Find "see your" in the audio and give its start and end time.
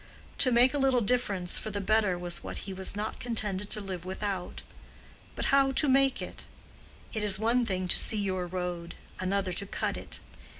7.99-8.47